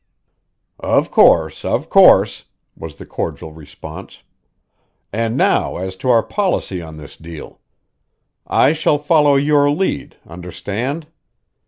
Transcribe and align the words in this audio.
"Of 0.79 1.11
course, 1.11 1.63
of 1.63 1.87
course!" 1.91 2.45
was 2.75 2.95
the 2.95 3.05
cordial 3.05 3.51
response. 3.53 4.23
"And 5.13 5.37
now 5.37 5.77
as 5.77 5.95
to 5.97 6.09
our 6.09 6.23
policy 6.23 6.81
on 6.81 6.97
this 6.97 7.15
deal. 7.15 7.59
I 8.47 8.73
shall 8.73 8.97
follow 8.97 9.35
your 9.35 9.69
lead, 9.69 10.15
understand. 10.27 11.05